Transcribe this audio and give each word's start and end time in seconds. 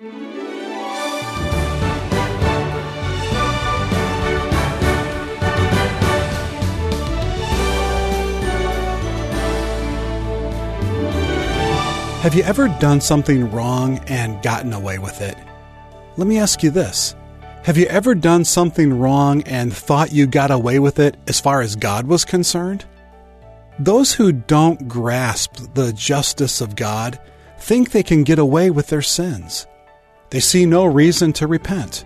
Have 0.00 0.08
you 12.34 12.42
ever 12.44 12.68
done 12.68 13.02
something 13.02 13.50
wrong 13.50 13.98
and 14.06 14.42
gotten 14.42 14.72
away 14.72 14.98
with 14.98 15.20
it? 15.20 15.36
Let 16.16 16.26
me 16.26 16.38
ask 16.38 16.62
you 16.62 16.70
this. 16.70 17.14
Have 17.64 17.76
you 17.76 17.84
ever 17.84 18.14
done 18.14 18.46
something 18.46 18.98
wrong 18.98 19.42
and 19.42 19.70
thought 19.70 20.14
you 20.14 20.26
got 20.26 20.50
away 20.50 20.78
with 20.78 20.98
it 20.98 21.18
as 21.28 21.40
far 21.40 21.60
as 21.60 21.76
God 21.76 22.06
was 22.06 22.24
concerned? 22.24 22.86
Those 23.78 24.14
who 24.14 24.32
don't 24.32 24.88
grasp 24.88 25.74
the 25.74 25.92
justice 25.92 26.62
of 26.62 26.74
God 26.74 27.20
think 27.58 27.90
they 27.90 28.02
can 28.02 28.24
get 28.24 28.38
away 28.38 28.70
with 28.70 28.86
their 28.86 29.02
sins. 29.02 29.66
They 30.30 30.40
see 30.40 30.64
no 30.64 30.84
reason 30.84 31.32
to 31.34 31.46
repent. 31.46 32.04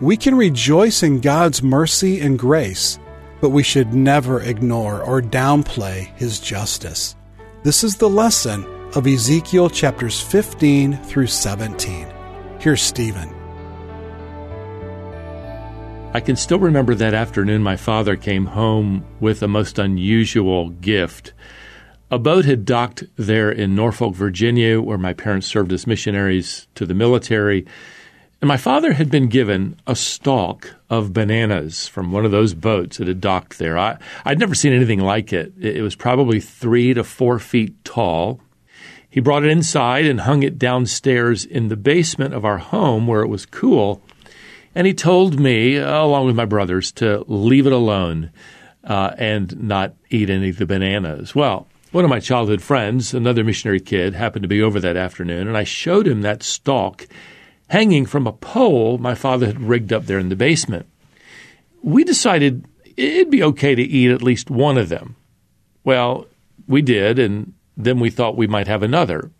We 0.00 0.16
can 0.16 0.34
rejoice 0.36 1.02
in 1.02 1.20
God's 1.20 1.62
mercy 1.62 2.20
and 2.20 2.38
grace, 2.38 2.98
but 3.40 3.50
we 3.50 3.64
should 3.64 3.92
never 3.92 4.40
ignore 4.40 5.02
or 5.02 5.20
downplay 5.20 6.16
His 6.16 6.38
justice. 6.38 7.16
This 7.64 7.84
is 7.84 7.96
the 7.96 8.08
lesson 8.08 8.64
of 8.94 9.06
Ezekiel 9.06 9.70
chapters 9.70 10.20
15 10.20 10.96
through 10.98 11.26
17. 11.26 12.06
Here's 12.60 12.82
Stephen. 12.82 13.34
I 16.14 16.20
can 16.20 16.36
still 16.36 16.58
remember 16.58 16.94
that 16.94 17.14
afternoon 17.14 17.62
my 17.62 17.76
father 17.76 18.16
came 18.16 18.46
home 18.46 19.04
with 19.18 19.42
a 19.42 19.48
most 19.48 19.78
unusual 19.78 20.70
gift. 20.70 21.32
A 22.12 22.18
boat 22.18 22.44
had 22.44 22.66
docked 22.66 23.04
there 23.16 23.50
in 23.50 23.74
Norfolk, 23.74 24.14
Virginia, 24.14 24.82
where 24.82 24.98
my 24.98 25.14
parents 25.14 25.46
served 25.46 25.72
as 25.72 25.86
missionaries 25.86 26.66
to 26.74 26.84
the 26.84 26.92
military. 26.92 27.64
And 28.42 28.48
my 28.48 28.58
father 28.58 28.92
had 28.92 29.10
been 29.10 29.28
given 29.28 29.76
a 29.86 29.96
stalk 29.96 30.74
of 30.90 31.14
bananas 31.14 31.88
from 31.88 32.12
one 32.12 32.26
of 32.26 32.30
those 32.30 32.52
boats 32.52 32.98
that 32.98 33.08
had 33.08 33.22
docked 33.22 33.58
there. 33.58 33.78
I, 33.78 33.96
would 34.26 34.38
never 34.38 34.54
seen 34.54 34.74
anything 34.74 35.00
like 35.00 35.32
it. 35.32 35.54
It 35.58 35.80
was 35.80 35.96
probably 35.96 36.38
three 36.38 36.92
to 36.92 37.02
four 37.02 37.38
feet 37.38 37.82
tall, 37.82 38.42
he 39.08 39.20
brought 39.20 39.44
it 39.44 39.50
inside 39.50 40.04
and 40.04 40.20
hung 40.20 40.42
it 40.42 40.58
downstairs 40.58 41.46
in 41.46 41.68
the 41.68 41.76
basement 41.76 42.34
of 42.34 42.44
our 42.44 42.58
home 42.58 43.06
where 43.06 43.22
it 43.22 43.28
was 43.28 43.46
cool. 43.46 44.02
And 44.74 44.86
he 44.86 44.92
told 44.92 45.40
me, 45.40 45.76
along 45.76 46.26
with 46.26 46.36
my 46.36 46.46
brothers, 46.46 46.92
to 46.92 47.24
leave 47.26 47.66
it 47.66 47.72
alone 47.72 48.30
uh, 48.84 49.12
and 49.16 49.62
not 49.62 49.94
eat 50.10 50.28
any 50.28 50.50
of 50.50 50.58
the 50.58 50.66
bananas. 50.66 51.34
Well, 51.34 51.68
one 51.92 52.04
of 52.04 52.10
my 52.10 52.20
childhood 52.20 52.62
friends, 52.62 53.12
another 53.12 53.44
missionary 53.44 53.80
kid, 53.80 54.14
happened 54.14 54.42
to 54.42 54.48
be 54.48 54.62
over 54.62 54.80
that 54.80 54.96
afternoon, 54.96 55.46
and 55.46 55.56
I 55.56 55.64
showed 55.64 56.08
him 56.08 56.22
that 56.22 56.42
stalk 56.42 57.06
hanging 57.68 58.06
from 58.06 58.26
a 58.26 58.32
pole 58.32 58.98
my 58.98 59.14
father 59.14 59.46
had 59.46 59.60
rigged 59.60 59.92
up 59.92 60.06
there 60.06 60.18
in 60.18 60.30
the 60.30 60.36
basement. 60.36 60.86
We 61.82 62.02
decided 62.02 62.66
it'd 62.96 63.30
be 63.30 63.42
okay 63.42 63.74
to 63.74 63.82
eat 63.82 64.10
at 64.10 64.22
least 64.22 64.50
one 64.50 64.78
of 64.78 64.88
them. 64.88 65.16
Well, 65.84 66.26
we 66.66 66.80
did, 66.80 67.18
and 67.18 67.52
then 67.76 68.00
we 68.00 68.10
thought 68.10 68.36
we 68.36 68.46
might 68.46 68.68
have 68.68 68.82
another, 68.82 69.30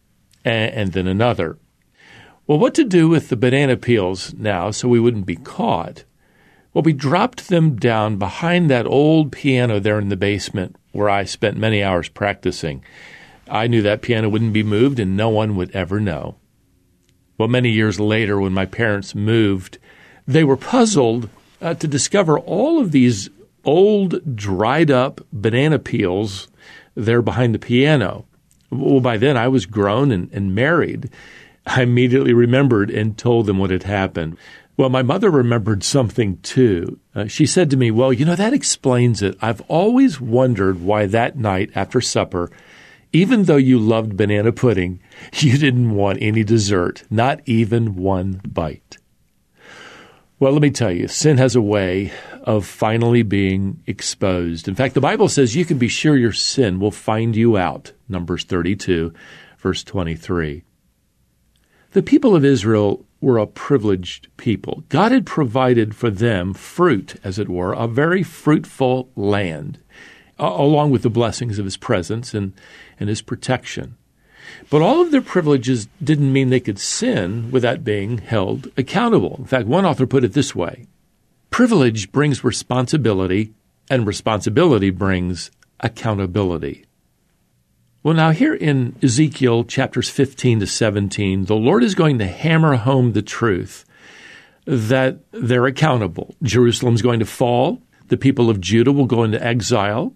and, 0.45 0.93
then 0.93 1.07
another. 1.07 1.59
Well, 2.47 2.59
what 2.59 2.75
to 2.75 2.85
do 2.85 3.09
with 3.09 3.29
the 3.29 3.37
banana 3.37 3.77
peels 3.77 4.35
now 4.35 4.73
so 4.73 4.89
we 4.89 5.01
wouldn't 5.01 5.27
be 5.27 5.37
caught? 5.37 6.05
Well, 6.75 6.83
we 6.83 6.93
dropped 6.93 7.49
them 7.49 7.77
down 7.77 8.17
behind 8.17 8.71
that 8.71 8.87
old 8.87 9.31
piano 9.31 9.79
there 9.79 9.99
in 9.99 10.09
the 10.09 10.17
basement 10.17 10.77
where 10.93 11.11
I 11.11 11.25
spent 11.25 11.57
many 11.57 11.83
hours 11.83 12.09
practicing. 12.09 12.83
I 13.49 13.67
knew 13.67 13.83
that 13.83 14.03
piano 14.03 14.29
wouldn't 14.29 14.55
be 14.55 14.63
moved 14.63 14.99
and 14.99 15.17
no 15.17 15.29
one 15.29 15.57
would 15.57 15.71
ever 15.73 16.01
know. 16.01 16.37
Well, 17.37 17.49
many 17.49 17.71
years 17.71 18.01
later, 18.01 18.41
when 18.41 18.53
my 18.53 18.67
parents 18.67 19.15
moved, 19.15 19.79
they 20.27 20.45
were 20.45 20.57
puzzled 20.57 21.29
uh, 21.61 21.75
to 21.75 21.89
discover 21.89 22.39
all 22.39 22.81
of 22.81 22.93
these 22.93 23.29
old, 23.65 24.37
dried 24.37 24.91
up 24.91 25.21
banana 25.33 25.79
peels 25.79 26.49
there 26.95 27.23
behind 27.23 27.55
the 27.55 27.59
piano. 27.59 28.27
Well, 28.71 29.01
by 29.01 29.17
then 29.19 29.37
I 29.37 29.49
was 29.49 29.67
grown 29.67 30.11
and, 30.11 30.31
and 30.33 30.55
married. 30.55 31.11
I 31.67 31.83
immediately 31.83 32.33
remembered 32.33 32.91
and 32.91 33.17
told 33.17 33.47
them 33.47 33.59
what 33.59 33.71
had 33.71 33.85
happened. 33.85 34.37
Well, 34.77 34.89
my 34.89 35.03
mother 35.03 35.31
remembered 35.31 35.85
something 35.85 36.39
too. 36.39 36.99
Uh, 37.15 37.27
she 37.27 37.45
said 37.45 37.71
to 37.71 37.77
me, 37.77 37.91
Well, 37.91 38.13
you 38.13 38.25
know, 38.25 38.37
that 38.37 38.55
explains 38.55 39.21
it. 39.23 39.37
I've 39.43 39.61
always 39.63 40.21
wondered 40.21 40.81
why 40.81 41.07
that 41.07 41.37
night 41.37 41.71
after 41.75 42.01
supper, 42.01 42.51
even 43.13 43.45
though 43.45 43.57
you 43.57 43.79
loved 43.79 44.17
banana 44.17 44.51
pudding, 44.51 45.01
you 45.35 45.59
didn't 45.59 45.95
want 45.95 46.19
any 46.23 46.43
dessert, 46.43 47.05
not 47.11 47.41
even 47.45 47.97
one 47.97 48.41
bite. 48.47 48.97
Well, 50.39 50.53
let 50.53 50.63
me 50.63 50.71
tell 50.71 50.91
you, 50.91 51.07
sin 51.07 51.39
has 51.39 51.55
a 51.55 51.63
way 51.63 52.11
of 52.43 52.67
finally 52.67 53.23
being 53.23 53.81
exposed. 53.87 54.67
In 54.67 54.75
fact, 54.75 54.95
the 54.95 55.01
Bible 55.01 55.29
says 55.29 55.55
you 55.55 55.65
can 55.65 55.79
be 55.79 55.87
sure 55.87 56.17
your 56.17 56.33
sin 56.33 56.81
will 56.81 56.91
find 56.91 57.37
you 57.37 57.57
out. 57.57 57.93
Numbers 58.09 58.43
32, 58.43 59.13
verse 59.59 59.85
23. 59.85 60.65
The 61.93 62.03
people 62.03 62.35
of 62.35 62.45
Israel 62.45 63.07
were 63.23 63.39
a 63.39 63.47
privileged 63.47 64.29
people. 64.37 64.85
God 64.89 65.13
had 65.13 65.25
provided 65.25 65.95
for 65.95 66.11
them 66.11 66.53
fruit, 66.53 67.15
as 67.25 67.39
it 67.39 67.49
were, 67.49 67.73
a 67.73 67.87
very 67.87 68.23
fruitful 68.23 69.09
land, 69.17 69.79
along 70.39 70.91
with 70.91 71.03
the 71.03 71.11
blessings 71.11 71.59
of 71.59 71.65
his 71.65 71.77
presence 71.77 72.35
and, 72.35 72.53
and 72.99 73.09
his 73.09 73.23
protection. 73.23 73.97
But 74.69 74.83
all 74.83 75.01
of 75.01 75.13
their 75.13 75.23
privileges 75.23 75.89
didn't 76.03 76.33
mean 76.33 76.51
they 76.51 76.61
could 76.61 76.79
sin 76.79 77.51
without 77.51 77.85
being 77.85 78.19
held 78.19 78.69
accountable. 78.77 79.37
In 79.39 79.45
fact, 79.47 79.67
one 79.67 79.87
author 79.87 80.07
put 80.07 80.25
it 80.25 80.33
this 80.33 80.55
way 80.55 80.87
Privilege 81.51 82.11
brings 82.13 82.43
responsibility, 82.43 83.53
and 83.89 84.07
responsibility 84.07 84.91
brings 84.91 85.51
accountability. 85.81 86.87
Well, 88.03 88.15
now, 88.15 88.33
here 88.33 88.55
in 88.55 88.97
Ezekiel 89.01 89.63
chapters 89.63 90.11
15 90.11 90.61
to 90.61 90.67
17, 90.67 91.45
the 91.45 91.55
Lord 91.55 91.85
is 91.85 91.95
going 91.95 92.19
to 92.19 92.27
hammer 92.27 92.75
home 92.75 93.13
the 93.13 93.23
truth 93.23 93.85
that 94.65 95.21
they're 95.31 95.67
accountable. 95.67 96.35
Jerusalem's 96.43 97.03
going 97.03 97.21
to 97.21 97.27
fall, 97.27 97.81
the 98.09 98.17
people 98.17 98.51
of 98.51 98.61
Judah 98.61 98.91
will 98.91 99.07
go 99.07 99.23
into 99.23 99.45
exile, 99.45 100.15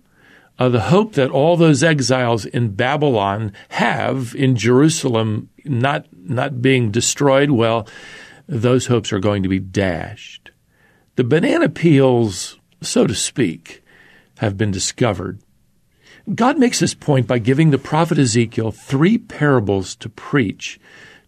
uh, 0.59 0.69
the 0.69 0.81
hope 0.81 1.13
that 1.13 1.31
all 1.31 1.57
those 1.57 1.85
exiles 1.85 2.45
in 2.45 2.75
Babylon 2.75 3.53
have 3.69 4.35
in 4.35 4.57
Jerusalem 4.57 5.49
not 5.65 6.07
not 6.13 6.61
being 6.61 6.91
destroyed, 6.91 7.51
well, 7.51 7.87
those 8.49 8.87
hopes 8.87 9.13
are 9.13 9.21
going 9.21 9.45
to 9.45 9.49
be 9.49 9.61
dashed. 9.61 10.51
The 11.15 11.25
banana 11.25 11.69
peels, 11.69 12.59
so 12.81 13.07
to 13.07 13.15
speak, 13.15 13.85
have 14.39 14.57
been 14.57 14.73
discovered. 14.73 15.41
God 16.35 16.59
makes 16.59 16.81
this 16.81 16.95
point 16.95 17.27
by 17.27 17.39
giving 17.39 17.71
the 17.71 17.79
prophet 17.79 18.19
Ezekiel 18.19 18.73
three 18.73 19.19
parables 19.19 19.95
to 19.97 20.09
preach 20.09 20.81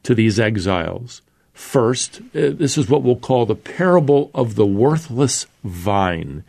to 0.03 0.15
these 0.15 0.41
exiles. 0.41 1.23
First, 1.53 2.21
uh, 2.35 2.55
this 2.55 2.79
is 2.79 2.89
what 2.89 3.03
we'll 3.03 3.17
call 3.17 3.45
the 3.45 3.55
parable 3.55 4.31
of 4.35 4.55
the 4.55 4.67
worthless 4.67 5.47
vine. 5.65 6.45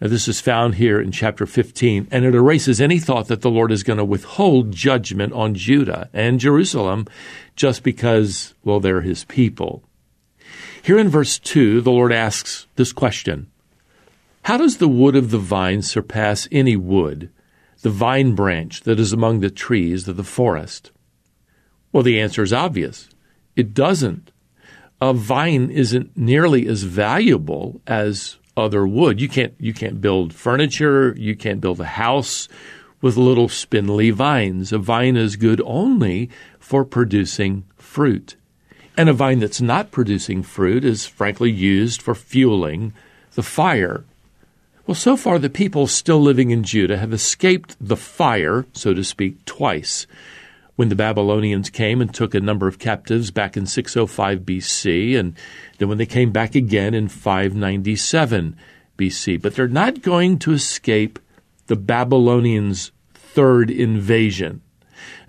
Now, 0.00 0.08
this 0.08 0.28
is 0.28 0.40
found 0.40 0.76
here 0.76 1.00
in 1.00 1.12
chapter 1.12 1.46
15, 1.46 2.08
and 2.10 2.24
it 2.24 2.34
erases 2.34 2.80
any 2.80 2.98
thought 2.98 3.28
that 3.28 3.42
the 3.42 3.50
Lord 3.50 3.70
is 3.70 3.82
going 3.82 3.98
to 3.98 4.04
withhold 4.04 4.72
judgment 4.72 5.32
on 5.34 5.54
Judah 5.54 6.08
and 6.12 6.40
Jerusalem 6.40 7.06
just 7.54 7.82
because, 7.82 8.54
well, 8.64 8.80
they're 8.80 9.02
his 9.02 9.24
people. 9.24 9.82
Here 10.82 10.98
in 10.98 11.10
verse 11.10 11.38
2, 11.38 11.82
the 11.82 11.92
Lord 11.92 12.12
asks 12.12 12.66
this 12.76 12.92
question 12.92 13.50
How 14.42 14.56
does 14.56 14.78
the 14.78 14.88
wood 14.88 15.16
of 15.16 15.30
the 15.30 15.38
vine 15.38 15.82
surpass 15.82 16.48
any 16.50 16.76
wood, 16.76 17.30
the 17.82 17.90
vine 17.90 18.34
branch 18.34 18.82
that 18.82 19.00
is 19.00 19.12
among 19.12 19.40
the 19.40 19.50
trees 19.50 20.06
of 20.08 20.16
the 20.16 20.24
forest? 20.24 20.90
Well, 21.92 22.02
the 22.02 22.20
answer 22.20 22.42
is 22.42 22.52
obvious 22.52 23.08
it 23.56 23.74
doesn't. 23.74 24.30
A 25.00 25.12
vine 25.12 25.70
isn't 25.70 26.16
nearly 26.16 26.66
as 26.66 26.82
valuable 26.82 27.80
as 27.86 28.38
other 28.56 28.86
wood. 28.86 29.20
You 29.20 29.28
can't 29.28 29.54
you 29.58 29.72
can't 29.72 30.00
build 30.00 30.34
furniture, 30.34 31.14
you 31.16 31.34
can't 31.34 31.60
build 31.60 31.80
a 31.80 31.86
house 31.86 32.48
with 33.00 33.16
little 33.16 33.48
spindly 33.48 34.10
vines. 34.10 34.72
A 34.72 34.78
vine 34.78 35.16
is 35.16 35.36
good 35.36 35.62
only 35.64 36.28
for 36.58 36.84
producing 36.84 37.64
fruit. 37.76 38.36
And 38.96 39.08
a 39.08 39.14
vine 39.14 39.38
that's 39.38 39.60
not 39.60 39.90
producing 39.90 40.42
fruit 40.42 40.84
is 40.84 41.06
frankly 41.06 41.50
used 41.50 42.02
for 42.02 42.14
fueling 42.14 42.92
the 43.34 43.42
fire. 43.42 44.04
Well, 44.90 44.96
so 44.96 45.16
far 45.16 45.38
the 45.38 45.48
people 45.48 45.86
still 45.86 46.20
living 46.20 46.50
in 46.50 46.64
Judah 46.64 46.98
have 46.98 47.12
escaped 47.12 47.76
the 47.80 47.96
fire, 47.96 48.66
so 48.72 48.92
to 48.92 49.04
speak, 49.04 49.44
twice 49.44 50.08
when 50.74 50.88
the 50.88 50.96
Babylonians 50.96 51.70
came 51.70 52.00
and 52.00 52.12
took 52.12 52.34
a 52.34 52.40
number 52.40 52.66
of 52.66 52.80
captives 52.80 53.30
back 53.30 53.56
in 53.56 53.66
605 53.66 54.40
BC, 54.40 55.16
and 55.16 55.36
then 55.78 55.88
when 55.88 55.98
they 55.98 56.06
came 56.06 56.32
back 56.32 56.56
again 56.56 56.92
in 56.92 57.06
597 57.06 58.56
BC. 58.98 59.40
But 59.40 59.54
they're 59.54 59.68
not 59.68 60.02
going 60.02 60.40
to 60.40 60.54
escape 60.54 61.20
the 61.68 61.76
Babylonians' 61.76 62.90
third 63.14 63.70
invasion. 63.70 64.60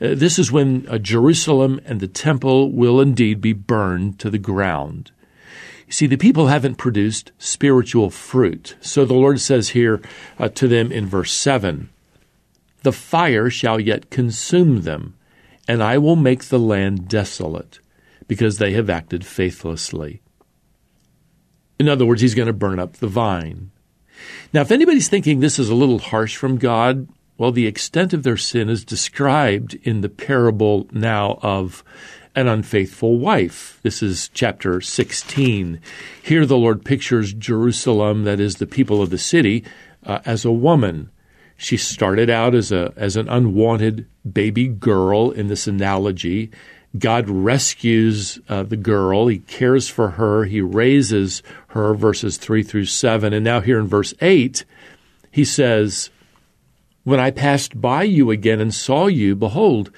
Uh, 0.02 0.16
this 0.16 0.40
is 0.40 0.52
when 0.52 0.88
uh, 0.90 0.98
Jerusalem 0.98 1.80
and 1.86 2.00
the 2.00 2.08
temple 2.08 2.72
will 2.72 3.00
indeed 3.00 3.40
be 3.40 3.54
burned 3.54 4.18
to 4.22 4.32
the 4.32 4.40
ground. 4.40 5.12
You 5.92 5.96
see, 5.96 6.08
the 6.08 6.16
people 6.16 6.48
haven't 6.48 6.76
produced 6.76 7.34
spiritual 7.38 8.10
fruit. 8.10 8.78
So 8.80 9.04
the 9.04 9.14
Lord 9.14 9.42
says 9.42 9.72
here 9.72 10.02
uh, 10.40 10.48
to 10.48 10.70
them 10.70 10.90
in 10.90 11.06
verse 11.06 11.34
7 11.34 11.90
The 12.84 12.94
fire 12.94 13.50
shall 13.50 13.78
yet 13.78 14.10
consume 14.10 14.84
them, 14.84 15.16
and 15.68 15.84
I 15.84 15.98
will 15.98 16.16
make 16.16 16.46
the 16.46 16.60
land 16.60 17.10
desolate, 17.10 17.80
because 18.26 18.58
they 18.58 18.72
have 18.72 18.90
acted 18.90 19.26
faithlessly. 19.26 20.22
In 21.78 21.90
other 21.90 22.06
words, 22.06 22.22
he's 22.22 22.36
going 22.36 22.48
to 22.48 22.54
burn 22.54 22.80
up 22.80 22.94
the 22.94 23.08
vine. 23.08 23.72
Now, 24.54 24.62
if 24.62 24.72
anybody's 24.72 25.10
thinking 25.10 25.42
this 25.42 25.60
is 25.60 25.68
a 25.68 25.76
little 25.76 26.00
harsh 26.00 26.38
from 26.38 26.56
God, 26.56 27.10
well, 27.38 27.52
the 27.52 27.68
extent 27.68 28.14
of 28.14 28.24
their 28.24 28.38
sin 28.38 28.70
is 28.70 28.86
described 28.86 29.74
in 29.84 30.00
the 30.00 30.08
parable 30.08 30.88
now 30.94 31.38
of 31.42 31.84
an 32.36 32.48
unfaithful 32.48 33.18
wife. 33.18 33.80
This 33.84 34.02
is 34.02 34.30
chapter 34.34 34.82
16. 34.82 35.80
Here 36.24 36.46
the 36.46 36.58
Lord 36.58 36.86
pictures 36.86 37.34
Jerusalem, 37.34 38.24
that 38.24 38.40
is 38.40 38.56
the 38.56 38.68
people 38.68 39.02
of 39.02 39.10
the 39.10 39.18
city, 39.18 39.64
uh, 40.06 40.20
as 40.26 40.46
a 40.46 40.52
woman. 40.52 41.10
She 41.58 41.78
started 41.78 42.30
out 42.30 42.56
as 42.56 42.72
a 42.72 42.92
as 42.96 43.16
an 43.16 43.30
unwanted 43.30 44.08
baby 44.30 44.68
girl 44.68 45.30
in 45.30 45.48
this 45.48 45.68
analogy. 45.68 46.50
God 46.98 47.30
rescues 47.30 48.40
uh, 48.50 48.64
the 48.64 48.78
girl. 48.78 49.28
He 49.28 49.40
cares 49.40 49.88
for 49.88 50.12
her. 50.12 50.46
He 50.46 50.60
raises 50.60 51.42
her, 51.68 51.94
verses 51.94 52.38
3 52.38 52.64
through 52.64 52.86
7. 52.86 53.32
And 53.32 53.46
now, 53.46 53.62
here 53.62 53.80
in 53.80 53.88
verse 53.88 54.14
8, 54.20 54.66
he 55.32 55.46
says, 55.46 56.10
When 57.04 57.20
I 57.20 57.32
passed 57.32 57.80
by 57.80 58.04
you 58.04 58.30
again 58.30 58.60
and 58.60 58.74
saw 58.74 59.08
you, 59.08 59.36
behold, 59.36 59.92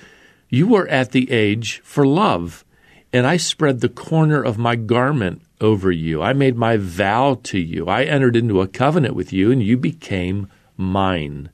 you 0.53 0.67
were 0.67 0.87
at 0.87 1.13
the 1.13 1.31
age 1.31 1.81
for 1.83 2.05
love, 2.05 2.63
and 3.11 3.25
I 3.25 3.37
spread 3.37 3.81
the 3.81 3.89
corner 3.89 4.43
of 4.43 4.59
my 4.59 4.75
garment 4.75 5.41
over 5.59 5.91
you. 5.91 6.21
I 6.21 6.33
made 6.33 6.55
my 6.55 6.77
vow 6.77 7.39
to 7.45 7.57
you. 7.57 7.87
I 7.87 8.03
entered 8.03 8.35
into 8.35 8.61
a 8.61 8.67
covenant 8.67 9.15
with 9.15 9.33
you, 9.33 9.51
and 9.51 9.63
you 9.63 9.77
became 9.77 10.47
mine. 10.77 11.49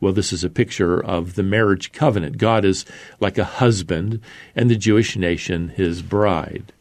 Well, 0.00 0.14
this 0.14 0.32
is 0.32 0.44
a 0.44 0.48
picture 0.48 0.98
of 0.98 1.34
the 1.34 1.42
marriage 1.42 1.92
covenant. 1.92 2.38
God 2.38 2.64
is 2.64 2.86
like 3.20 3.36
a 3.36 3.44
husband, 3.44 4.18
and 4.56 4.70
the 4.70 4.76
Jewish 4.76 5.14
nation 5.14 5.68
his 5.68 6.00
bride. 6.00 6.72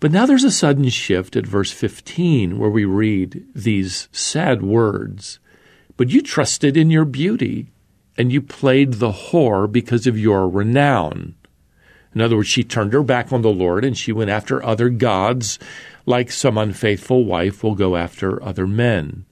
But 0.00 0.12
now 0.12 0.26
there's 0.26 0.44
a 0.44 0.50
sudden 0.50 0.90
shift 0.90 1.36
at 1.36 1.46
verse 1.46 1.70
15 1.70 2.58
where 2.58 2.68
we 2.68 2.84
read 2.84 3.46
these 3.54 4.10
sad 4.12 4.60
words. 4.60 5.38
But 5.96 6.10
you 6.10 6.20
trusted 6.20 6.76
in 6.76 6.90
your 6.90 7.06
beauty, 7.06 7.68
and 8.18 8.32
you 8.32 8.42
played 8.42 8.94
the 8.94 9.12
whore 9.12 9.70
because 9.70 10.06
of 10.08 10.18
your 10.18 10.48
renown. 10.48 11.36
In 12.14 12.20
other 12.20 12.36
words, 12.36 12.48
she 12.48 12.64
turned 12.64 12.92
her 12.92 13.04
back 13.04 13.32
on 13.32 13.42
the 13.42 13.52
Lord 13.52 13.84
and 13.84 13.96
she 13.96 14.12
went 14.12 14.28
after 14.28 14.62
other 14.62 14.88
gods, 14.88 15.58
like 16.04 16.32
some 16.32 16.58
unfaithful 16.58 17.24
wife 17.24 17.62
will 17.62 17.76
go 17.76 17.94
after 17.94 18.42
other 18.42 18.66
men. 18.66 19.24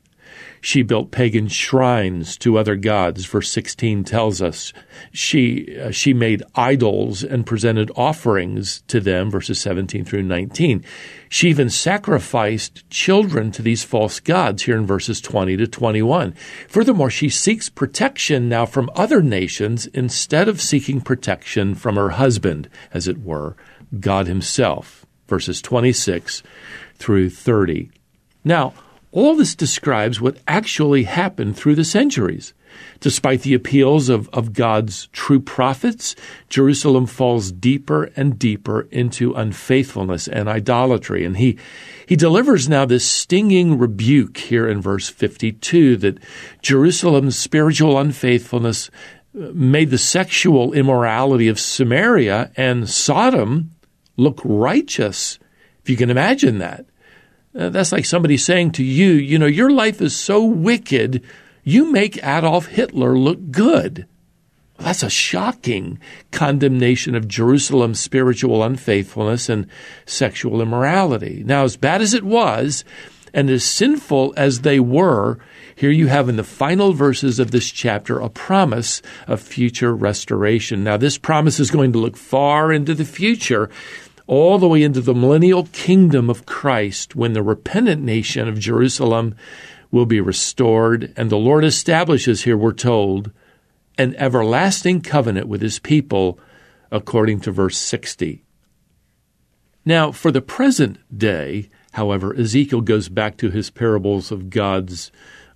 She 0.66 0.82
built 0.82 1.12
pagan 1.12 1.46
shrines 1.46 2.36
to 2.38 2.58
other 2.58 2.74
gods. 2.74 3.24
Verse 3.24 3.52
16 3.52 4.02
tells 4.02 4.42
us 4.42 4.72
she, 5.12 5.78
uh, 5.78 5.92
she 5.92 6.12
made 6.12 6.42
idols 6.56 7.22
and 7.22 7.46
presented 7.46 7.92
offerings 7.94 8.82
to 8.88 8.98
them, 8.98 9.30
verses 9.30 9.60
17 9.60 10.04
through 10.04 10.24
19. 10.24 10.84
She 11.28 11.50
even 11.50 11.70
sacrificed 11.70 12.82
children 12.90 13.52
to 13.52 13.62
these 13.62 13.84
false 13.84 14.18
gods 14.18 14.64
here 14.64 14.76
in 14.76 14.86
verses 14.86 15.20
20 15.20 15.56
to 15.56 15.68
21. 15.68 16.34
Furthermore, 16.66 17.10
she 17.10 17.28
seeks 17.28 17.68
protection 17.68 18.48
now 18.48 18.66
from 18.66 18.90
other 18.96 19.22
nations 19.22 19.86
instead 19.94 20.48
of 20.48 20.60
seeking 20.60 21.00
protection 21.00 21.76
from 21.76 21.94
her 21.94 22.10
husband, 22.10 22.68
as 22.92 23.06
it 23.06 23.18
were, 23.22 23.54
God 24.00 24.26
Himself. 24.26 25.06
Verses 25.28 25.62
26 25.62 26.42
through 26.98 27.30
30. 27.30 27.88
Now, 28.42 28.74
all 29.12 29.36
this 29.36 29.54
describes 29.54 30.20
what 30.20 30.38
actually 30.46 31.04
happened 31.04 31.56
through 31.56 31.74
the 31.74 31.84
centuries. 31.84 32.52
Despite 33.00 33.42
the 33.42 33.54
appeals 33.54 34.08
of, 34.08 34.28
of 34.30 34.52
God's 34.52 35.06
true 35.12 35.40
prophets, 35.40 36.14
Jerusalem 36.48 37.06
falls 37.06 37.52
deeper 37.52 38.10
and 38.16 38.38
deeper 38.38 38.82
into 38.90 39.34
unfaithfulness 39.34 40.28
and 40.28 40.48
idolatry. 40.48 41.24
And 41.24 41.36
he, 41.36 41.58
he 42.06 42.16
delivers 42.16 42.68
now 42.68 42.84
this 42.84 43.06
stinging 43.06 43.78
rebuke 43.78 44.36
here 44.38 44.68
in 44.68 44.80
verse 44.80 45.08
52 45.08 45.96
that 45.98 46.18
Jerusalem's 46.62 47.38
spiritual 47.38 47.98
unfaithfulness 47.98 48.90
uh, 49.34 49.48
made 49.54 49.90
the 49.90 49.98
sexual 49.98 50.72
immorality 50.72 51.48
of 51.48 51.60
Samaria 51.60 52.50
and 52.56 52.88
Sodom 52.88 53.72
look 54.16 54.40
righteous. 54.44 55.38
If 55.82 55.90
you 55.90 55.96
can 55.96 56.10
imagine 56.10 56.58
that. 56.58 56.86
Uh, 57.56 57.70
that's 57.70 57.92
like 57.92 58.04
somebody 58.04 58.36
saying 58.36 58.72
to 58.72 58.84
you, 58.84 59.12
you 59.12 59.38
know, 59.38 59.46
your 59.46 59.70
life 59.70 60.00
is 60.00 60.14
so 60.14 60.44
wicked, 60.44 61.22
you 61.64 61.90
make 61.90 62.18
Adolf 62.18 62.66
Hitler 62.66 63.16
look 63.18 63.50
good. 63.50 64.06
That's 64.78 65.02
a 65.02 65.10
shocking 65.10 65.98
condemnation 66.32 67.14
of 67.14 67.28
Jerusalem's 67.28 67.98
spiritual 67.98 68.62
unfaithfulness 68.62 69.48
and 69.48 69.66
sexual 70.04 70.60
immorality. 70.60 71.42
Now, 71.46 71.64
as 71.64 71.78
bad 71.78 72.02
as 72.02 72.12
it 72.12 72.24
was, 72.24 72.84
and 73.32 73.50
as 73.50 73.64
sinful 73.64 74.34
as 74.36 74.60
they 74.60 74.80
were, 74.80 75.38
here 75.74 75.90
you 75.90 76.06
have 76.06 76.28
in 76.28 76.36
the 76.36 76.44
final 76.44 76.92
verses 76.92 77.38
of 77.38 77.50
this 77.50 77.70
chapter 77.70 78.18
a 78.18 78.30
promise 78.30 79.02
of 79.26 79.40
future 79.40 79.94
restoration. 79.94 80.84
Now, 80.84 80.96
this 80.96 81.18
promise 81.18 81.60
is 81.60 81.70
going 81.70 81.92
to 81.92 81.98
look 81.98 82.16
far 82.16 82.72
into 82.72 82.94
the 82.94 83.04
future 83.04 83.68
all 84.26 84.58
the 84.58 84.68
way 84.68 84.82
into 84.82 85.00
the 85.00 85.14
millennial 85.14 85.66
kingdom 85.72 86.28
of 86.28 86.46
Christ 86.46 87.14
when 87.14 87.32
the 87.32 87.42
repentant 87.42 88.02
nation 88.02 88.48
of 88.48 88.58
Jerusalem 88.58 89.34
will 89.90 90.06
be 90.06 90.20
restored. 90.20 91.12
And 91.16 91.30
the 91.30 91.36
Lord 91.36 91.64
establishes 91.64 92.42
here, 92.42 92.56
we're 92.56 92.72
told, 92.72 93.30
an 93.96 94.14
everlasting 94.16 95.00
covenant 95.00 95.48
with 95.48 95.62
his 95.62 95.78
people, 95.78 96.38
according 96.90 97.40
to 97.40 97.50
verse 97.50 97.78
60. 97.78 98.44
Now, 99.84 100.10
for 100.10 100.32
the 100.32 100.42
present 100.42 100.98
day, 101.16 101.70
however, 101.92 102.34
Ezekiel 102.36 102.80
goes 102.80 103.08
back 103.08 103.36
to 103.38 103.50
his 103.50 103.70
parables 103.70 104.32
of 104.32 104.50
God's 104.50 105.12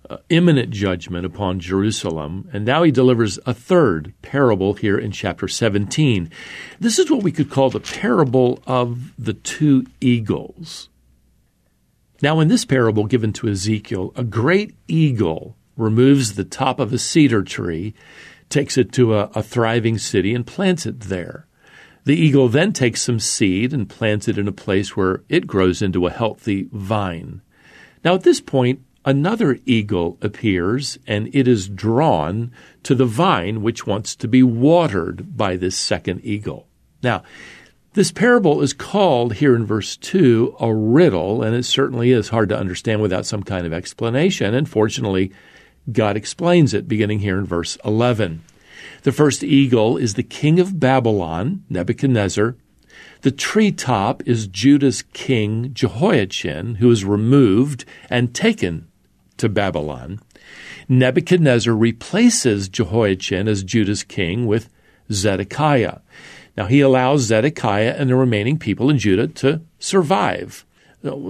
uh, 0.09 0.17
imminent 0.29 0.71
judgment 0.71 1.25
upon 1.25 1.59
Jerusalem. 1.59 2.49
And 2.51 2.65
now 2.65 2.83
he 2.83 2.91
delivers 2.91 3.39
a 3.45 3.53
third 3.53 4.13
parable 4.21 4.73
here 4.73 4.97
in 4.97 5.11
chapter 5.11 5.47
17. 5.47 6.29
This 6.79 6.99
is 6.99 7.09
what 7.11 7.23
we 7.23 7.31
could 7.31 7.49
call 7.49 7.69
the 7.69 7.79
parable 7.79 8.61
of 8.65 9.13
the 9.17 9.33
two 9.33 9.85
eagles. 9.99 10.89
Now, 12.21 12.39
in 12.39 12.49
this 12.49 12.65
parable 12.65 13.05
given 13.05 13.33
to 13.33 13.49
Ezekiel, 13.49 14.13
a 14.15 14.23
great 14.23 14.75
eagle 14.87 15.55
removes 15.75 16.33
the 16.33 16.43
top 16.43 16.79
of 16.79 16.93
a 16.93 16.99
cedar 16.99 17.43
tree, 17.43 17.95
takes 18.49 18.77
it 18.77 18.91
to 18.93 19.15
a, 19.15 19.31
a 19.33 19.41
thriving 19.41 19.97
city, 19.97 20.35
and 20.35 20.45
plants 20.45 20.85
it 20.85 21.01
there. 21.01 21.47
The 22.03 22.15
eagle 22.15 22.47
then 22.47 22.73
takes 22.73 23.01
some 23.01 23.19
seed 23.19 23.73
and 23.73 23.89
plants 23.89 24.27
it 24.27 24.37
in 24.37 24.47
a 24.47 24.51
place 24.51 24.95
where 24.95 25.23
it 25.29 25.47
grows 25.47 25.81
into 25.81 26.07
a 26.07 26.11
healthy 26.11 26.67
vine. 26.71 27.41
Now, 28.03 28.15
at 28.15 28.23
this 28.23 28.41
point, 28.41 28.81
another 29.05 29.59
eagle 29.65 30.17
appears 30.21 30.97
and 31.07 31.33
it 31.33 31.47
is 31.47 31.67
drawn 31.67 32.51
to 32.83 32.95
the 32.95 33.05
vine 33.05 33.61
which 33.61 33.87
wants 33.87 34.15
to 34.15 34.27
be 34.27 34.43
watered 34.43 35.35
by 35.37 35.55
this 35.55 35.77
second 35.77 36.21
eagle. 36.23 36.67
Now, 37.03 37.23
this 37.93 38.11
parable 38.11 38.61
is 38.61 38.73
called 38.73 39.35
here 39.35 39.55
in 39.55 39.65
verse 39.65 39.97
2 39.97 40.55
a 40.61 40.73
riddle, 40.73 41.43
and 41.43 41.53
it 41.53 41.63
certainly 41.63 42.11
is 42.11 42.29
hard 42.29 42.47
to 42.49 42.57
understand 42.57 43.01
without 43.01 43.25
some 43.25 43.43
kind 43.43 43.65
of 43.65 43.73
explanation. 43.73 44.53
And 44.53 44.69
fortunately, 44.69 45.33
God 45.91 46.15
explains 46.15 46.73
it 46.73 46.87
beginning 46.87 47.19
here 47.19 47.37
in 47.37 47.45
verse 47.45 47.77
11. 47.83 48.43
The 49.03 49.11
first 49.11 49.43
eagle 49.43 49.97
is 49.97 50.13
the 50.13 50.23
king 50.23 50.59
of 50.59 50.79
Babylon, 50.79 51.65
Nebuchadnezzar, 51.69 52.55
the 53.21 53.31
treetop 53.31 54.23
is 54.25 54.47
Judah's 54.47 55.03
king 55.13 55.73
Jehoiachin, 55.73 56.75
who 56.75 56.89
is 56.89 57.05
removed 57.05 57.85
and 58.09 58.33
taken 58.33 58.87
to 59.41 59.49
Babylon. 59.49 60.19
Nebuchadnezzar 60.87 61.75
replaces 61.75 62.69
Jehoiachin 62.69 63.47
as 63.47 63.63
Judah's 63.63 64.03
king 64.03 64.47
with 64.47 64.69
Zedekiah. 65.11 65.99
Now 66.57 66.65
he 66.65 66.81
allows 66.81 67.21
Zedekiah 67.21 67.95
and 67.97 68.09
the 68.09 68.15
remaining 68.15 68.57
people 68.57 68.89
in 68.89 68.97
Judah 68.97 69.27
to 69.27 69.61
survive, 69.79 70.65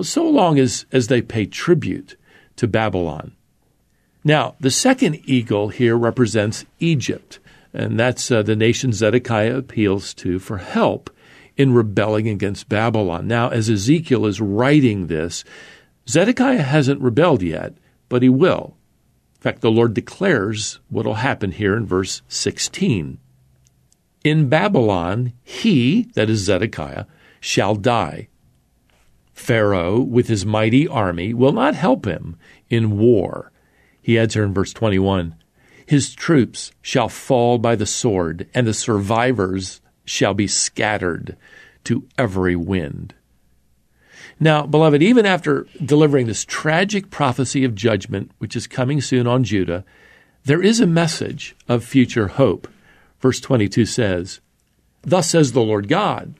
so 0.01 0.29
long 0.29 0.59
as, 0.59 0.85
as 0.91 1.07
they 1.07 1.21
pay 1.21 1.45
tribute 1.45 2.17
to 2.57 2.67
Babylon. 2.67 3.33
Now, 4.23 4.55
the 4.59 4.71
second 4.71 5.19
eagle 5.25 5.69
here 5.69 5.97
represents 5.97 6.65
Egypt, 6.79 7.39
and 7.73 7.99
that's 7.99 8.29
uh, 8.29 8.43
the 8.43 8.55
nation 8.55 8.93
Zedekiah 8.93 9.57
appeals 9.57 10.13
to 10.15 10.37
for 10.37 10.57
help 10.57 11.09
in 11.57 11.73
rebelling 11.73 12.27
against 12.27 12.69
Babylon. 12.69 13.27
Now, 13.27 13.49
as 13.49 13.69
Ezekiel 13.69 14.25
is 14.25 14.41
writing 14.41 15.07
this, 15.07 15.43
Zedekiah 16.07 16.61
hasn't 16.61 17.01
rebelled 17.01 17.41
yet, 17.41 17.73
but 18.11 18.21
he 18.21 18.27
will. 18.27 18.75
In 19.35 19.41
fact, 19.41 19.61
the 19.61 19.71
Lord 19.71 19.93
declares 19.93 20.81
what 20.89 21.05
will 21.05 21.13
happen 21.13 21.53
here 21.53 21.77
in 21.77 21.85
verse 21.85 22.21
16. 22.27 23.17
In 24.25 24.49
Babylon, 24.49 25.31
he, 25.45 26.09
that 26.15 26.29
is 26.29 26.41
Zedekiah, 26.41 27.05
shall 27.39 27.73
die. 27.73 28.27
Pharaoh, 29.33 30.01
with 30.01 30.27
his 30.27 30.45
mighty 30.45 30.85
army, 30.89 31.33
will 31.33 31.53
not 31.53 31.73
help 31.73 32.05
him 32.05 32.35
in 32.69 32.97
war. 32.97 33.53
He 34.01 34.19
adds 34.19 34.33
here 34.33 34.43
in 34.43 34.53
verse 34.53 34.73
21 34.73 35.33
His 35.85 36.13
troops 36.13 36.73
shall 36.81 37.07
fall 37.07 37.59
by 37.59 37.77
the 37.77 37.85
sword, 37.85 38.49
and 38.53 38.67
the 38.67 38.73
survivors 38.73 39.79
shall 40.03 40.33
be 40.33 40.47
scattered 40.47 41.37
to 41.85 42.09
every 42.17 42.57
wind. 42.57 43.15
Now, 44.43 44.65
beloved, 44.65 45.03
even 45.03 45.27
after 45.27 45.67
delivering 45.85 46.25
this 46.25 46.43
tragic 46.45 47.11
prophecy 47.11 47.63
of 47.63 47.75
judgment, 47.75 48.31
which 48.39 48.55
is 48.55 48.65
coming 48.65 48.99
soon 48.99 49.27
on 49.27 49.43
Judah, 49.43 49.85
there 50.45 50.63
is 50.63 50.79
a 50.79 50.87
message 50.87 51.55
of 51.69 51.83
future 51.83 52.27
hope. 52.27 52.67
Verse 53.19 53.39
22 53.39 53.85
says, 53.85 54.39
Thus 55.03 55.29
says 55.29 55.51
the 55.51 55.61
Lord 55.61 55.87
God, 55.87 56.33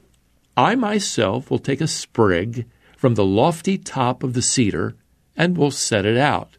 I 0.58 0.74
myself 0.74 1.52
will 1.52 1.60
take 1.60 1.80
a 1.80 1.86
sprig 1.86 2.66
from 2.98 3.14
the 3.14 3.24
lofty 3.24 3.78
top 3.78 4.24
of 4.24 4.34
the 4.34 4.42
cedar 4.42 4.96
and 5.38 5.56
will 5.56 5.70
set 5.70 6.04
it 6.04 6.18
out. 6.18 6.58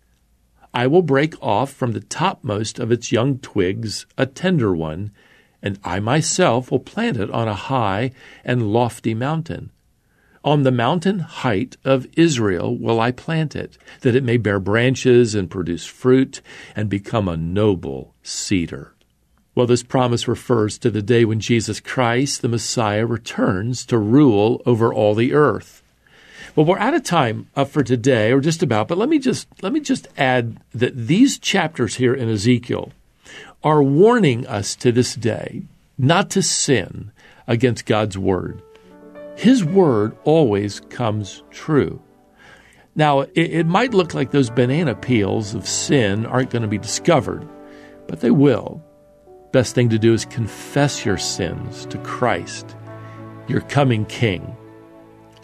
I 0.73 0.87
will 0.87 1.03
break 1.03 1.35
off 1.43 1.73
from 1.73 1.91
the 1.91 2.01
topmost 2.01 2.79
of 2.79 2.93
its 2.93 3.11
young 3.11 3.39
twigs 3.39 4.07
a 4.17 4.27
tender 4.27 4.77
one, 4.77 5.11
and 5.61 5.81
I 5.83 5.99
myself 5.99 6.71
will 6.71 6.79
plant 6.79 7.17
it 7.17 7.33
on 7.33 7.49
a 7.49 7.55
high 7.55 8.13
and 8.45 8.73
lofty 8.73 9.13
mountain. 9.13 9.73
On 10.45 10.65
the 10.65 10.73
mountain 10.73 11.21
height 11.21 11.77
of 11.85 12.07
Israel 12.17 12.77
will 12.77 12.99
I 12.99 13.13
plant 13.13 13.55
it, 13.55 13.79
that 14.01 14.17
it 14.17 14.25
may 14.25 14.37
bear 14.37 14.59
branches 14.59 15.37
and 15.37 15.49
produce 15.49 15.87
fruit 15.87 16.41
and 16.75 16.89
become 16.89 17.29
a 17.29 17.37
noble 17.37 18.15
cedar. 18.25 18.95
Well, 19.55 19.67
this 19.67 19.83
promise 19.83 20.27
refers 20.27 20.79
to 20.79 20.91
the 20.91 21.03
day 21.03 21.25
when 21.25 21.39
Jesus 21.39 21.79
Christ, 21.79 22.43
the 22.43 22.49
Messiah, 22.49 23.07
returns 23.07 23.85
to 23.87 23.99
rule 23.99 24.63
over 24.67 24.93
all 24.93 25.15
the 25.15 25.33
earth. 25.33 25.83
Well, 26.57 26.67
we're 26.67 26.79
out 26.79 26.95
of 26.95 27.05
time 27.05 27.49
uh, 27.55 27.65
for 27.65 27.83
today, 27.83 28.33
or 28.33 28.41
just 28.41 28.63
about. 28.63 28.89
But 28.89 28.99
let 28.99 29.09
me 29.09 29.19
just 29.19 29.47
let 29.63 29.73
me 29.73 29.81
just 29.81 30.09
add 30.19 30.59
that 30.75 31.07
these 31.07 31.39
chapters 31.39 31.97
here 31.97 32.15
in 32.15 32.29
Ezekiel 32.29 32.93
are 33.63 33.83
warning 33.83 34.47
us 34.47 34.75
to 34.77 34.91
this 34.91 35.15
day 35.15 35.63
not 35.97 36.31
to 36.31 36.43
sin 36.43 37.13
against 37.47 37.87
God's 37.87 38.19
word. 38.19 38.61
His 39.37 39.65
word 39.65 40.17
always 40.25 40.81
comes 40.81 41.43
true. 41.51 42.03
Now, 42.95 43.21
it, 43.21 43.33
it 43.35 43.67
might 43.67 43.95
look 43.95 44.15
like 44.15 44.31
those 44.31 44.51
banana 44.51 44.95
peels 44.95 45.55
of 45.55 45.67
sin 45.67 46.27
aren't 46.27 46.51
going 46.51 46.63
to 46.63 46.69
be 46.69 46.79
discovered, 46.79 47.49
but 48.07 48.21
they 48.21 48.31
will. 48.31 48.83
Best 49.53 49.75
thing 49.75 49.89
to 49.91 49.99
do 49.99 50.13
is 50.13 50.25
confess 50.25 51.05
your 51.05 51.19
sins 51.19 51.87
to 51.87 51.99
Christ, 51.99 52.77
your 53.49 53.61
coming 53.63 54.05
King, 54.07 54.57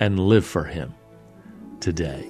and 0.01 0.21
live 0.21 0.47
for 0.47 0.65
Him 0.65 0.95
today. 1.81 2.29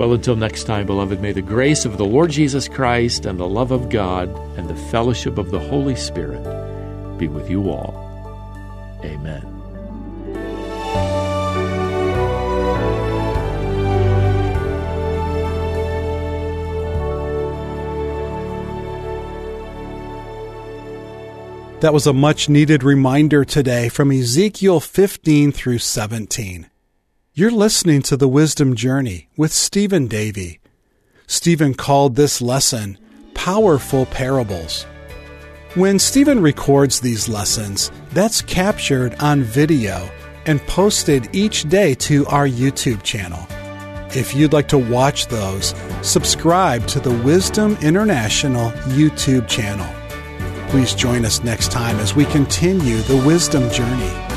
Well, 0.00 0.14
until 0.14 0.36
next 0.36 0.64
time, 0.64 0.86
beloved, 0.86 1.20
may 1.20 1.32
the 1.32 1.42
grace 1.42 1.84
of 1.84 1.98
the 1.98 2.06
Lord 2.06 2.30
Jesus 2.30 2.68
Christ 2.68 3.26
and 3.26 3.38
the 3.38 3.48
love 3.48 3.70
of 3.70 3.90
God 3.90 4.30
and 4.56 4.68
the 4.68 4.76
fellowship 4.90 5.36
of 5.36 5.50
the 5.50 5.58
Holy 5.58 5.96
Spirit 5.96 6.42
be 7.18 7.28
with 7.28 7.50
you 7.50 7.70
all. 7.70 7.94
Amen. 9.04 9.69
That 21.80 21.94
was 21.94 22.06
a 22.06 22.12
much 22.12 22.50
needed 22.50 22.82
reminder 22.82 23.42
today 23.42 23.88
from 23.88 24.12
Ezekiel 24.12 24.80
15 24.80 25.50
through 25.50 25.78
17. 25.78 26.68
You're 27.32 27.50
listening 27.50 28.02
to 28.02 28.18
the 28.18 28.28
Wisdom 28.28 28.76
Journey 28.76 29.30
with 29.38 29.50
Stephen 29.50 30.06
Davey. 30.06 30.60
Stephen 31.26 31.72
called 31.72 32.16
this 32.16 32.42
lesson 32.42 32.98
Powerful 33.32 34.04
Parables. 34.04 34.84
When 35.72 35.98
Stephen 35.98 36.42
records 36.42 37.00
these 37.00 37.30
lessons, 37.30 37.90
that's 38.10 38.42
captured 38.42 39.14
on 39.18 39.42
video 39.42 40.06
and 40.44 40.60
posted 40.66 41.34
each 41.34 41.66
day 41.70 41.94
to 41.94 42.26
our 42.26 42.46
YouTube 42.46 43.02
channel. 43.02 43.46
If 44.14 44.34
you'd 44.34 44.52
like 44.52 44.68
to 44.68 44.78
watch 44.78 45.28
those, 45.28 45.74
subscribe 46.02 46.86
to 46.88 47.00
the 47.00 47.16
Wisdom 47.22 47.78
International 47.80 48.70
YouTube 48.92 49.48
channel. 49.48 49.99
Please 50.70 50.94
join 50.94 51.24
us 51.24 51.42
next 51.42 51.72
time 51.72 51.96
as 51.98 52.14
we 52.14 52.24
continue 52.26 52.98
the 52.98 53.16
wisdom 53.26 53.68
journey. 53.70 54.29